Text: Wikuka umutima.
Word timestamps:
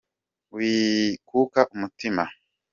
Wikuka 0.55 1.59
umutima. 1.75 2.23